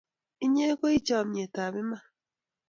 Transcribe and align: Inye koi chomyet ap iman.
Inye 0.45 0.65
koi 0.79 0.97
chomyet 1.07 1.55
ap 1.65 1.73
iman. 1.81 2.03